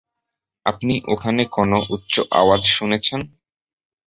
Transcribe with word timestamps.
আপনি 0.65 0.93
ওখানে 1.07 1.43
কোন 1.51 1.71
উচ্চ 1.89 2.13
আওয়াজ 2.31 2.61
শুনেছেন? 2.69 3.21